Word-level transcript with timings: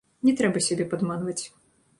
Не 0.29 0.33
трэба 0.39 0.63
сябе 0.69 0.89
падманваць. 0.95 1.39